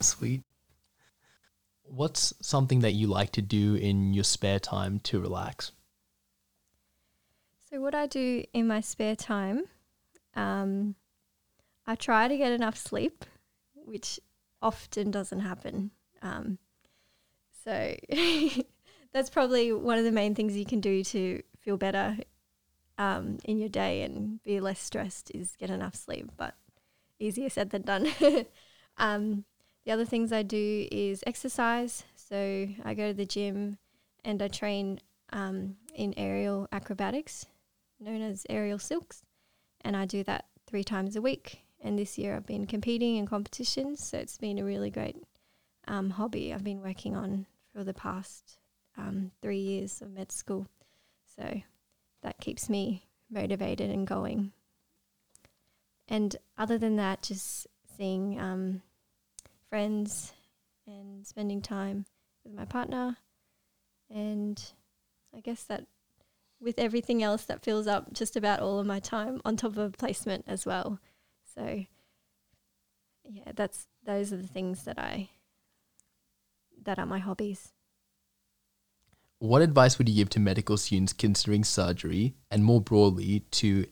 Sweet. 0.00 0.44
What's 1.82 2.32
something 2.40 2.80
that 2.80 2.92
you 2.92 3.06
like 3.06 3.32
to 3.32 3.42
do 3.42 3.74
in 3.74 4.14
your 4.14 4.24
spare 4.24 4.58
time 4.58 5.00
to 5.00 5.20
relax? 5.20 5.72
So, 7.70 7.82
what 7.82 7.94
I 7.94 8.06
do 8.06 8.44
in 8.54 8.66
my 8.66 8.80
spare 8.80 9.14
time, 9.14 9.64
um, 10.34 10.94
I 11.86 11.96
try 11.96 12.28
to 12.28 12.36
get 12.38 12.50
enough 12.50 12.78
sleep, 12.78 13.26
which 13.74 14.18
often 14.62 15.10
doesn't 15.10 15.40
happen. 15.40 15.90
Um, 16.22 16.56
so, 17.62 17.94
that's 19.16 19.30
probably 19.30 19.72
one 19.72 19.96
of 19.96 20.04
the 20.04 20.12
main 20.12 20.34
things 20.34 20.54
you 20.54 20.66
can 20.66 20.78
do 20.78 21.02
to 21.02 21.42
feel 21.60 21.78
better 21.78 22.18
um, 22.98 23.38
in 23.44 23.58
your 23.58 23.70
day 23.70 24.02
and 24.02 24.42
be 24.42 24.60
less 24.60 24.78
stressed 24.78 25.30
is 25.34 25.56
get 25.56 25.70
enough 25.70 25.94
sleep, 25.94 26.30
but 26.36 26.54
easier 27.18 27.48
said 27.48 27.70
than 27.70 27.80
done. 27.80 28.06
um, 28.98 29.46
the 29.86 29.92
other 29.92 30.04
things 30.04 30.32
I 30.32 30.42
do 30.42 30.86
is 30.92 31.24
exercise. 31.26 32.04
So 32.14 32.68
I 32.84 32.92
go 32.92 33.08
to 33.08 33.14
the 33.14 33.24
gym 33.24 33.78
and 34.22 34.42
I 34.42 34.48
train 34.48 35.00
um, 35.32 35.76
in 35.94 36.12
aerial 36.18 36.68
acrobatics, 36.70 37.46
known 37.98 38.20
as 38.20 38.44
aerial 38.50 38.78
silks, 38.78 39.22
and 39.80 39.96
I 39.96 40.04
do 40.04 40.24
that 40.24 40.44
three 40.66 40.84
times 40.84 41.16
a 41.16 41.22
week. 41.22 41.62
And 41.80 41.98
this 41.98 42.18
year 42.18 42.36
I've 42.36 42.46
been 42.46 42.66
competing 42.66 43.16
in 43.16 43.26
competitions, 43.26 44.06
so 44.06 44.18
it's 44.18 44.36
been 44.36 44.58
a 44.58 44.64
really 44.64 44.90
great 44.90 45.16
um, 45.88 46.10
hobby 46.10 46.52
I've 46.52 46.64
been 46.64 46.82
working 46.82 47.16
on 47.16 47.46
for 47.72 47.82
the 47.82 47.94
past 47.94 48.58
um, 48.96 49.30
three 49.42 49.58
years 49.58 50.00
of 50.02 50.10
med 50.10 50.32
school. 50.32 50.66
So 51.36 51.62
that 52.22 52.40
keeps 52.40 52.68
me 52.68 53.04
motivated 53.30 53.90
and 53.90 54.06
going. 54.06 54.52
And 56.08 56.36
other 56.56 56.78
than 56.78 56.96
that, 56.96 57.22
just 57.22 57.66
seeing 57.96 58.40
um, 58.40 58.82
friends 59.68 60.32
and 60.86 61.26
spending 61.26 61.60
time 61.60 62.06
with 62.44 62.54
my 62.54 62.64
partner. 62.64 63.16
And 64.08 64.62
I 65.34 65.40
guess 65.40 65.64
that 65.64 65.86
with 66.60 66.78
everything 66.78 67.22
else 67.22 67.44
that 67.44 67.62
fills 67.62 67.86
up 67.86 68.12
just 68.12 68.36
about 68.36 68.60
all 68.60 68.78
of 68.78 68.86
my 68.86 69.00
time 69.00 69.42
on 69.44 69.56
top 69.56 69.76
of 69.76 69.98
placement 69.98 70.44
as 70.46 70.64
well. 70.64 70.98
So 71.54 71.84
yeah, 73.24 73.52
that's 73.54 73.88
those 74.04 74.32
are 74.32 74.36
the 74.36 74.46
things 74.46 74.84
that 74.84 74.98
I 74.98 75.30
that 76.84 76.98
are 76.98 77.06
my 77.06 77.18
hobbies. 77.18 77.72
What 79.38 79.60
advice 79.60 79.98
would 79.98 80.08
you 80.08 80.14
give 80.14 80.30
to 80.30 80.40
medical 80.40 80.78
students 80.78 81.12
considering 81.12 81.62
surgery 81.62 82.34
and 82.50 82.64
more 82.64 82.80
broadly 82.80 83.40
to 83.50 83.86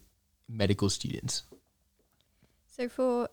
medical 0.49 0.89
students? 0.89 1.43
So 2.67 2.89
for 2.89 3.29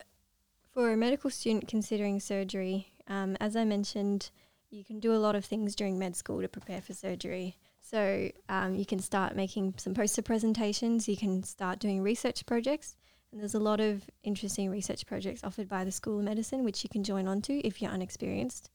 for 0.74 0.91
a 0.91 0.98
medical 0.98 1.30
student 1.30 1.68
considering 1.68 2.20
surgery, 2.20 2.91
um, 3.08 3.38
as 3.39 3.56
I 3.56 3.63
mentioned, 3.63 4.30
you 4.70 4.84
can 4.84 5.00
do 5.00 5.13
a 5.13 5.24
lot 5.24 5.36
of 5.36 5.46
things 5.46 5.74
during 5.74 5.98
med 5.98 6.15
school 6.18 6.41
to 6.41 6.50
prepare 6.50 6.82
for 6.82 6.94
surgery. 6.94 7.58
So 7.82 8.30
um, 8.50 8.75
you 8.75 8.86
can 8.86 9.00
start 9.00 9.36
making 9.36 9.75
some 9.77 9.94
poster 9.94 10.22
presentations. 10.22 11.08
You 11.08 11.18
can 11.18 11.44
start 11.44 11.80
doing 11.80 12.01
research 12.01 12.46
projects, 12.46 12.98
and 13.32 13.39
there's 13.39 13.56
a 13.56 13.60
lot 13.60 13.80
of 13.80 14.10
interesting 14.24 14.70
research 14.70 15.06
projects 15.06 15.44
offered 15.44 15.70
by 15.70 15.86
the 15.86 15.91
School 15.91 16.20
of 16.20 16.25
Medicine, 16.25 16.63
which 16.63 16.84
you 16.84 16.89
can 16.89 17.03
join 17.03 17.27
onto 17.27 17.62
if 17.63 17.82
you're 17.82 17.91
unexperienced. 17.91 18.70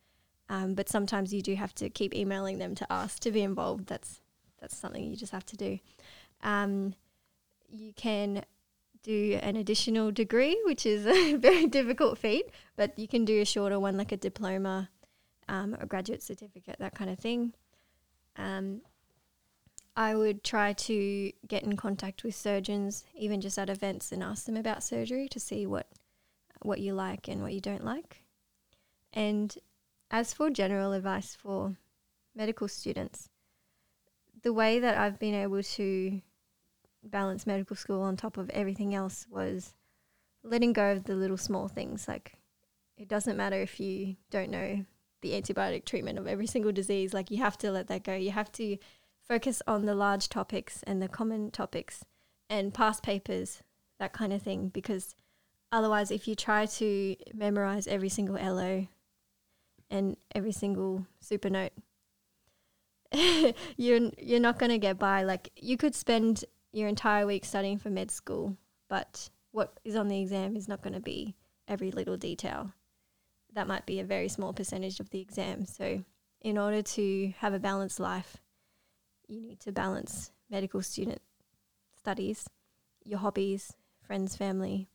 Um, 0.48 0.74
but 0.74 0.88
sometimes 0.88 1.34
you 1.34 1.42
do 1.42 1.54
have 1.56 1.74
to 1.76 1.90
keep 1.90 2.14
emailing 2.14 2.58
them 2.58 2.74
to 2.76 2.92
ask 2.92 3.20
to 3.20 3.32
be 3.32 3.42
involved. 3.42 3.86
That's 3.86 4.20
that's 4.60 4.76
something 4.76 5.04
you 5.04 5.16
just 5.16 5.32
have 5.32 5.46
to 5.46 5.56
do. 5.56 5.78
Um, 6.42 6.94
you 7.68 7.92
can 7.92 8.44
do 9.02 9.38
an 9.42 9.56
additional 9.56 10.10
degree, 10.10 10.60
which 10.64 10.86
is 10.86 11.06
a 11.06 11.34
very 11.36 11.66
difficult 11.66 12.18
feat, 12.18 12.46
but 12.76 12.98
you 12.98 13.08
can 13.08 13.24
do 13.24 13.40
a 13.40 13.44
shorter 13.44 13.78
one 13.78 13.96
like 13.96 14.12
a 14.12 14.16
diploma, 14.16 14.88
um, 15.48 15.76
a 15.80 15.86
graduate 15.86 16.22
certificate, 16.22 16.76
that 16.78 16.94
kind 16.94 17.10
of 17.10 17.18
thing. 17.18 17.52
Um, 18.36 18.82
I 19.96 20.14
would 20.14 20.44
try 20.44 20.74
to 20.74 21.32
get 21.48 21.62
in 21.62 21.76
contact 21.76 22.22
with 22.22 22.34
surgeons, 22.34 23.04
even 23.14 23.40
just 23.40 23.58
at 23.58 23.70
events, 23.70 24.12
and 24.12 24.22
ask 24.22 24.44
them 24.44 24.56
about 24.56 24.82
surgery 24.82 25.28
to 25.28 25.40
see 25.40 25.66
what 25.66 25.88
what 26.62 26.80
you 26.80 26.94
like 26.94 27.28
and 27.28 27.42
what 27.42 27.52
you 27.52 27.60
don't 27.60 27.84
like. 27.84 28.24
And 29.12 29.56
as 30.16 30.32
for 30.32 30.48
general 30.48 30.94
advice 30.94 31.36
for 31.38 31.76
medical 32.34 32.66
students, 32.68 33.28
the 34.42 34.52
way 34.52 34.78
that 34.78 34.96
I've 34.96 35.18
been 35.18 35.34
able 35.34 35.62
to 35.62 36.22
balance 37.04 37.46
medical 37.46 37.76
school 37.76 38.00
on 38.00 38.16
top 38.16 38.38
of 38.38 38.48
everything 38.48 38.94
else 38.94 39.26
was 39.28 39.74
letting 40.42 40.72
go 40.72 40.92
of 40.92 41.04
the 41.04 41.14
little 41.14 41.36
small 41.36 41.68
things. 41.68 42.08
Like, 42.08 42.38
it 42.96 43.08
doesn't 43.08 43.36
matter 43.36 43.60
if 43.60 43.78
you 43.78 44.16
don't 44.30 44.50
know 44.50 44.86
the 45.20 45.32
antibiotic 45.32 45.84
treatment 45.84 46.18
of 46.18 46.26
every 46.26 46.46
single 46.46 46.72
disease, 46.72 47.12
like, 47.12 47.30
you 47.30 47.36
have 47.42 47.58
to 47.58 47.70
let 47.70 47.88
that 47.88 48.02
go. 48.02 48.14
You 48.14 48.30
have 48.30 48.50
to 48.52 48.78
focus 49.28 49.60
on 49.66 49.84
the 49.84 49.94
large 49.94 50.30
topics 50.30 50.82
and 50.84 51.02
the 51.02 51.08
common 51.08 51.50
topics 51.50 52.06
and 52.48 52.72
past 52.72 53.02
papers, 53.02 53.62
that 53.98 54.14
kind 54.14 54.32
of 54.32 54.40
thing, 54.40 54.70
because 54.70 55.14
otherwise, 55.70 56.10
if 56.10 56.26
you 56.26 56.34
try 56.34 56.64
to 56.64 57.16
memorize 57.34 57.86
every 57.86 58.08
single 58.08 58.36
LO 58.36 58.86
and 59.90 60.16
every 60.34 60.52
single 60.52 61.06
super 61.20 61.50
note. 61.50 61.72
you're 63.76 64.10
you're 64.18 64.40
not 64.40 64.58
going 64.58 64.70
to 64.70 64.78
get 64.78 64.98
by. 64.98 65.22
Like 65.22 65.50
you 65.56 65.76
could 65.76 65.94
spend 65.94 66.44
your 66.72 66.88
entire 66.88 67.26
week 67.26 67.44
studying 67.44 67.78
for 67.78 67.90
med 67.90 68.10
school 68.10 68.56
but 68.88 69.30
what 69.52 69.80
is 69.84 69.96
on 69.96 70.08
the 70.08 70.20
exam 70.20 70.56
is 70.56 70.68
not 70.68 70.82
going 70.82 70.92
to 70.92 71.00
be 71.00 71.34
every 71.68 71.90
little 71.90 72.16
detail. 72.16 72.72
That 73.54 73.66
might 73.66 73.86
be 73.86 74.00
a 74.00 74.04
very 74.04 74.28
small 74.28 74.52
percentage 74.52 75.00
of 75.00 75.10
the 75.10 75.20
exam. 75.20 75.64
So 75.64 76.04
in 76.42 76.58
order 76.58 76.82
to 76.82 77.32
have 77.38 77.54
a 77.54 77.58
balanced 77.58 77.98
life 77.98 78.36
you 79.26 79.40
need 79.40 79.60
to 79.60 79.72
balance 79.72 80.30
medical 80.50 80.82
student 80.82 81.20
studies 81.98 82.48
your 83.04 83.18
hobbies 83.18 83.72
friends 84.06 84.36
family 84.36 84.88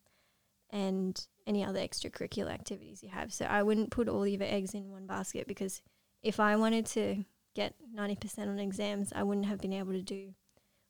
and 0.69 1.27
any 1.47 1.63
other 1.63 1.79
extracurricular 1.79 2.51
activities 2.51 3.03
you 3.03 3.09
have. 3.09 3.33
So 3.33 3.45
I 3.45 3.63
wouldn't 3.63 3.91
put 3.91 4.07
all 4.07 4.27
your 4.27 4.43
eggs 4.43 4.73
in 4.73 4.91
one 4.91 5.07
basket 5.07 5.47
because 5.47 5.81
if 6.21 6.39
I 6.39 6.55
wanted 6.55 6.85
to 6.87 7.23
get 7.55 7.75
90% 7.95 8.47
on 8.47 8.59
exams, 8.59 9.11
I 9.15 9.23
wouldn't 9.23 9.47
have 9.47 9.59
been 9.59 9.73
able 9.73 9.93
to 9.93 10.01
do 10.01 10.33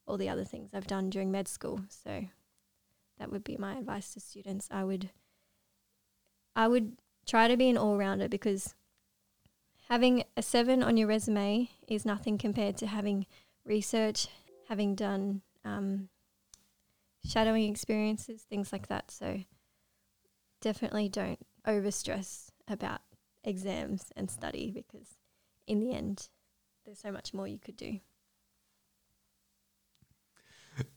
all 0.07 0.17
the 0.17 0.29
other 0.29 0.43
things 0.43 0.71
I've 0.73 0.87
done 0.87 1.09
during 1.09 1.31
med 1.31 1.47
school. 1.47 1.81
So 1.89 2.25
that 3.17 3.31
would 3.31 3.43
be 3.43 3.57
my 3.57 3.77
advice 3.77 4.13
to 4.13 4.19
students. 4.19 4.67
I 4.71 4.83
would 4.83 5.09
I 6.55 6.67
would 6.67 6.97
try 7.25 7.47
to 7.47 7.55
be 7.55 7.69
an 7.69 7.77
all-rounder 7.77 8.27
because 8.27 8.75
having 9.87 10.23
a 10.35 10.41
7 10.41 10.83
on 10.83 10.97
your 10.97 11.07
resume 11.07 11.69
is 11.87 12.05
nothing 12.05 12.37
compared 12.37 12.75
to 12.77 12.87
having 12.87 13.25
research, 13.63 14.27
having 14.67 14.95
done 14.95 15.41
um, 15.63 16.09
shadowing 17.25 17.69
experiences, 17.69 18.41
things 18.41 18.73
like 18.73 18.87
that. 18.87 19.11
So 19.11 19.41
definitely 20.61 21.09
don't 21.09 21.39
overstress 21.67 22.49
about 22.67 23.01
exams 23.43 24.11
and 24.15 24.29
study 24.29 24.71
because 24.71 25.17
in 25.67 25.79
the 25.79 25.93
end 25.93 26.29
there's 26.85 26.99
so 26.99 27.11
much 27.11 27.33
more 27.33 27.47
you 27.47 27.59
could 27.59 27.77
do. 27.77 27.99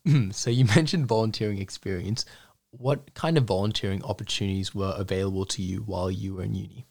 so 0.33 0.51
you 0.51 0.65
mentioned 0.77 1.07
volunteering 1.07 1.59
experience. 1.59 2.25
What 2.71 3.15
kind 3.15 3.39
of 3.39 3.45
volunteering 3.45 4.03
opportunities 4.05 4.75
were 4.75 4.95
available 4.97 5.47
to 5.47 5.63
you 5.63 5.79
while 5.79 6.11
you 6.11 6.35
were 6.35 6.43
in 6.43 6.55
uni? 6.55 6.87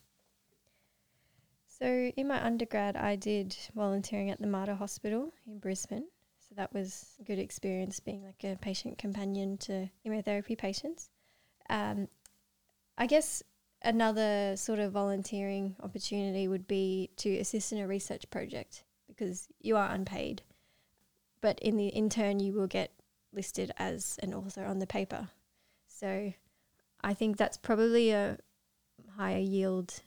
So 1.68 2.12
in 2.16 2.28
my 2.28 2.44
undergrad, 2.44 2.96
I 2.96 3.18
did 3.18 3.58
volunteering 3.76 4.30
at 4.30 4.40
the 4.40 4.48
Mater 4.48 4.76
Hospital 4.76 5.34
in 5.46 5.60
Brisbane. 5.60 6.06
So 6.40 6.56
that 6.56 6.74
was 6.74 7.16
a 7.20 7.24
good 7.24 7.40
experience 7.40 8.00
being 8.00 8.24
like 8.24 8.44
a 8.44 8.58
patient 8.58 8.98
companion 8.98 9.58
to 9.60 9.90
chemotherapy 10.02 10.56
patients. 10.56 11.10
Um, 11.70 12.08
I 12.98 13.08
guess 13.08 13.44
another 13.82 14.56
sort 14.56 14.80
of 14.80 14.92
volunteering 14.94 15.76
opportunity 15.82 16.48
would 16.48 16.68
be 16.68 17.10
to 17.18 17.38
assist 17.38 17.72
in 17.72 17.80
a 17.80 17.88
research 17.88 18.30
project 18.30 18.84
because 19.08 19.48
you 19.60 19.76
are 19.78 19.90
unpaid. 19.92 20.44
but 21.42 21.60
in 21.60 21.76
the 21.78 21.88
in 21.88 22.10
turn, 22.10 22.40
you 22.40 22.54
will 22.54 22.68
get 22.68 22.92
listed 23.34 23.72
as 23.78 24.18
an 24.24 24.34
author 24.34 24.64
on 24.66 24.80
the 24.80 24.88
paper. 24.88 25.28
So 25.88 26.34
I 27.02 27.14
think 27.14 27.36
that's 27.38 27.58
probably 27.58 28.12
a 28.12 28.38
higher 29.18 29.40
yield 29.40 30.02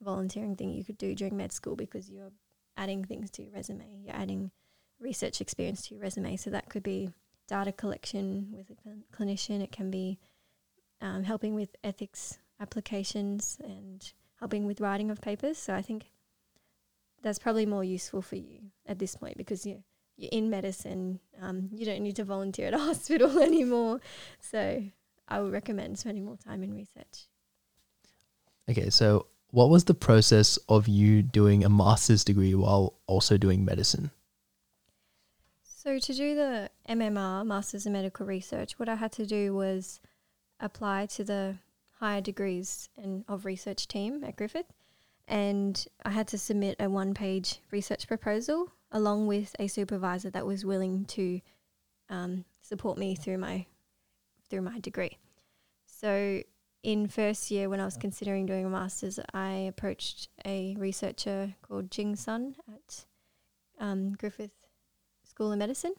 volunteering 0.00 0.56
thing 0.56 0.70
you 0.70 0.84
could 0.84 0.96
do 0.96 1.14
during 1.14 1.36
med 1.36 1.52
school 1.52 1.76
because 1.76 2.08
you're 2.10 2.32
adding 2.76 3.04
things 3.04 3.30
to 3.32 3.42
your 3.42 3.52
resume. 3.52 3.84
You're 4.04 4.16
adding 4.16 4.50
research 4.98 5.40
experience 5.42 5.82
to 5.88 5.94
your 5.94 6.02
resume. 6.02 6.36
So 6.36 6.48
that 6.50 6.70
could 6.70 6.82
be 6.82 7.10
data 7.46 7.72
collection 7.72 8.48
with 8.56 8.70
a 8.70 8.76
cl- 8.82 9.04
clinician. 9.12 9.60
It 9.62 9.72
can 9.72 9.90
be 9.90 10.18
um, 11.00 11.24
helping 11.24 11.54
with 11.54 11.76
ethics 11.82 12.38
applications 12.60 13.58
and 13.62 14.12
helping 14.38 14.66
with 14.66 14.80
writing 14.80 15.10
of 15.10 15.20
papers. 15.20 15.58
So 15.58 15.74
I 15.74 15.82
think 15.82 16.10
that's 17.22 17.38
probably 17.38 17.66
more 17.66 17.84
useful 17.84 18.22
for 18.22 18.36
you 18.36 18.70
at 18.86 18.98
this 18.98 19.16
point 19.16 19.36
because 19.36 19.66
you 19.66 19.82
you're 20.16 20.30
in 20.32 20.50
medicine. 20.50 21.18
Um, 21.40 21.70
you 21.72 21.86
don't 21.86 22.02
need 22.02 22.16
to 22.16 22.24
volunteer 22.24 22.68
at 22.68 22.74
a 22.74 22.78
hospital 22.90 23.38
anymore. 23.38 24.00
So 24.40 24.84
I 25.26 25.40
would 25.40 25.52
recommend 25.52 25.98
spending 25.98 26.24
more 26.24 26.36
time 26.36 26.62
in 26.62 26.74
research. 26.74 27.26
Okay, 28.68 28.90
so 28.90 29.26
what 29.50 29.70
was 29.70 29.84
the 29.84 29.94
process 29.94 30.58
of 30.68 30.86
you 30.86 31.22
doing 31.22 31.64
a 31.64 31.68
master's 31.68 32.22
degree 32.22 32.54
while 32.54 32.94
also 33.06 33.36
doing 33.36 33.64
medicine? 33.64 34.10
So 35.64 35.98
to 35.98 36.12
do 36.12 36.34
the 36.34 36.70
MMR, 36.88 37.46
Masters 37.46 37.86
in 37.86 37.94
Medical 37.94 38.26
Research, 38.26 38.78
what 38.78 38.88
I 38.88 38.96
had 38.96 39.12
to 39.12 39.24
do 39.24 39.54
was 39.54 40.00
apply 40.60 41.06
to 41.06 41.24
the 41.24 41.56
higher 41.98 42.20
degrees 42.20 42.88
and 42.96 43.24
of 43.28 43.44
research 43.44 43.88
team 43.88 44.24
at 44.24 44.36
Griffith, 44.36 44.72
and 45.28 45.86
I 46.04 46.10
had 46.10 46.28
to 46.28 46.38
submit 46.38 46.76
a 46.80 46.88
one-page 46.88 47.60
research 47.70 48.08
proposal 48.08 48.72
along 48.92 49.26
with 49.26 49.54
a 49.58 49.68
supervisor 49.68 50.30
that 50.30 50.46
was 50.46 50.64
willing 50.64 51.04
to 51.06 51.40
um, 52.08 52.44
support 52.62 52.98
me 52.98 53.14
through 53.14 53.38
my 53.38 53.66
through 54.48 54.62
my 54.62 54.80
degree. 54.80 55.16
So 55.86 56.42
in 56.82 57.06
first 57.08 57.50
year, 57.50 57.68
when 57.68 57.78
I 57.78 57.84
was 57.84 57.96
considering 57.96 58.46
doing 58.46 58.64
a 58.64 58.70
master's, 58.70 59.20
I 59.34 59.50
approached 59.68 60.28
a 60.46 60.74
researcher 60.78 61.54
called 61.62 61.90
Jing 61.90 62.16
Sun 62.16 62.56
at 62.68 63.04
um, 63.78 64.14
Griffith 64.14 64.50
School 65.24 65.52
of 65.52 65.58
Medicine, 65.58 65.94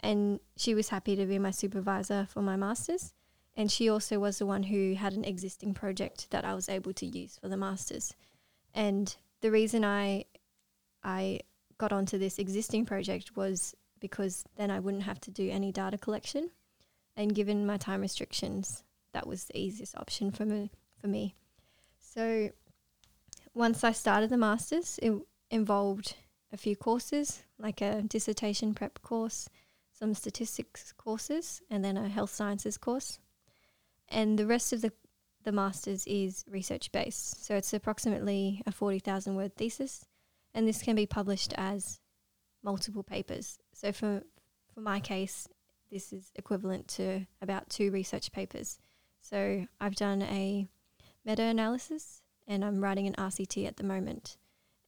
and 0.00 0.40
she 0.56 0.74
was 0.74 0.88
happy 0.88 1.16
to 1.16 1.26
be 1.26 1.38
my 1.38 1.52
supervisor 1.52 2.26
for 2.28 2.42
my 2.42 2.56
master's. 2.56 3.14
And 3.56 3.70
she 3.70 3.88
also 3.88 4.18
was 4.18 4.38
the 4.38 4.46
one 4.46 4.64
who 4.64 4.94
had 4.94 5.14
an 5.14 5.24
existing 5.24 5.74
project 5.74 6.30
that 6.30 6.44
I 6.44 6.54
was 6.54 6.68
able 6.68 6.92
to 6.94 7.06
use 7.06 7.38
for 7.40 7.48
the 7.48 7.56
master's. 7.56 8.14
And 8.74 9.14
the 9.40 9.50
reason 9.50 9.84
I 9.84 10.26
I 11.02 11.40
got 11.78 11.92
onto 11.92 12.18
this 12.18 12.38
existing 12.38 12.84
project 12.84 13.36
was 13.36 13.74
because 14.00 14.44
then 14.56 14.70
I 14.70 14.80
wouldn't 14.80 15.04
have 15.04 15.20
to 15.20 15.30
do 15.30 15.50
any 15.50 15.72
data 15.72 15.96
collection. 15.96 16.50
And 17.16 17.34
given 17.34 17.64
my 17.64 17.78
time 17.78 18.02
restrictions, 18.02 18.82
that 19.12 19.26
was 19.26 19.44
the 19.44 19.58
easiest 19.58 19.96
option 19.96 20.30
for 20.30 20.44
me. 20.44 20.70
For 21.00 21.08
me. 21.08 21.34
So 21.98 22.50
once 23.54 23.84
I 23.84 23.92
started 23.92 24.30
the 24.30 24.36
masters, 24.36 24.98
it 25.02 25.12
involved 25.50 26.16
a 26.52 26.56
few 26.56 26.76
courses, 26.76 27.42
like 27.58 27.80
a 27.80 28.02
dissertation 28.02 28.74
prep 28.74 29.00
course, 29.02 29.48
some 29.92 30.12
statistics 30.12 30.92
courses, 30.92 31.62
and 31.70 31.84
then 31.84 31.96
a 31.96 32.08
health 32.08 32.30
sciences 32.30 32.76
course. 32.76 33.18
And 34.08 34.38
the 34.38 34.46
rest 34.46 34.72
of 34.72 34.82
the 34.82 34.92
the 35.46 35.52
master's 35.52 36.04
is 36.08 36.44
research 36.50 36.90
based. 36.90 37.44
So 37.46 37.54
it's 37.54 37.72
approximately 37.72 38.62
a 38.66 38.72
40,000 38.72 39.36
word 39.36 39.54
thesis, 39.54 40.04
and 40.52 40.66
this 40.66 40.82
can 40.82 40.96
be 40.96 41.06
published 41.06 41.54
as 41.56 42.00
multiple 42.64 43.04
papers. 43.04 43.58
So 43.72 43.92
for, 43.92 44.24
for 44.74 44.80
my 44.80 44.98
case, 44.98 45.46
this 45.90 46.12
is 46.12 46.32
equivalent 46.34 46.88
to 46.88 47.26
about 47.40 47.70
two 47.70 47.92
research 47.92 48.32
papers. 48.32 48.80
So 49.20 49.66
I've 49.80 49.94
done 49.94 50.22
a 50.22 50.66
meta 51.24 51.44
analysis 51.44 52.22
and 52.48 52.64
I'm 52.64 52.80
writing 52.80 53.06
an 53.06 53.14
RCT 53.14 53.68
at 53.68 53.76
the 53.76 53.84
moment. 53.84 54.36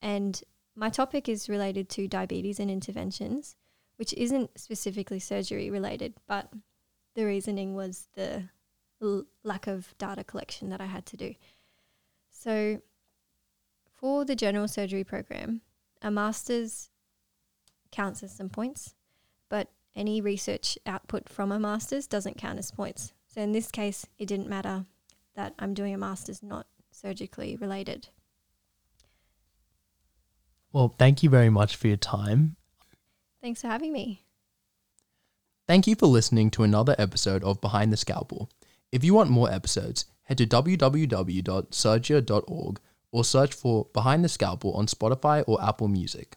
And 0.03 0.43
my 0.75 0.91
topic 0.91 1.29
is 1.29 1.49
related 1.49 1.89
to 1.91 2.09
diabetes 2.09 2.59
and 2.59 2.71
interventions, 2.71 3.55
which 3.97 4.13
isn't 4.15 4.59
specifically 4.59 5.21
surgery 5.21 5.71
related, 5.71 6.15
but 6.27 6.53
the 7.15 7.25
reasoning 7.25 7.75
was 7.75 8.09
the 8.15 8.49
l- 9.03 9.25
lack 9.43 9.67
of 9.67 9.95
data 9.99 10.25
collection 10.25 10.69
that 10.71 10.81
I 10.81 10.87
had 10.87 11.07
to 11.07 11.17
do. 11.17 11.35
So, 12.31 12.81
for 13.95 14.25
the 14.25 14.37
general 14.37 14.69
surgery 14.69 15.05
program, 15.05 15.63
a 16.03 16.11
master's 16.11 16.91
counts 17.91 18.23
as 18.23 18.35
some 18.35 18.49
points, 18.49 18.95
but 19.49 19.71
any 19.97 20.21
research 20.21 20.79
output 20.87 21.29
from 21.29 21.51
a 21.51 21.59
master's 21.59 22.07
doesn't 22.07 22.39
count 22.39 22.59
as 22.59 22.71
points. 22.71 23.13
So, 23.27 23.41
in 23.41 23.53
this 23.53 23.71
case, 23.71 24.07
it 24.19 24.27
didn't 24.27 24.49
matter 24.49 24.87
that 25.35 25.55
I'm 25.59 25.75
doing 25.75 25.95
a 25.95 25.99
master's 25.99 26.43
not 26.43 26.67
surgically 26.91 27.57
related. 27.57 28.09
Well, 30.73 30.95
thank 30.99 31.23
you 31.23 31.31
very 31.31 31.51
much 31.51 31.77
for 31.77 31.89
your 31.89 31.97
time. 31.97 32.57
Thanks 33.41 33.63
for 33.63 33.69
having 33.69 33.93
me. 33.93 34.25
Thank 35.67 35.87
you 35.87 35.95
for 35.95 36.07
listening 36.07 36.51
to 36.53 36.63
another 36.63 36.95
episode 36.99 37.45
of 37.45 37.61
Behind 37.61 37.93
the 37.93 37.97
Scalpel. 37.97 38.49
If 38.91 39.05
you 39.05 39.13
want 39.15 39.31
more 39.31 39.53
episodes, 39.53 40.07
head 40.25 40.39
to 40.39 40.47
www.surgia.org 40.47 42.81
or 43.13 43.25
search 43.25 43.55
for 43.55 43.87
Behind 43.93 44.25
the 44.25 44.29
Scalpel 44.29 44.73
on 44.75 44.87
Spotify 44.87 45.45
or 45.47 45.63
Apple 45.63 45.87
Music. 45.89 46.37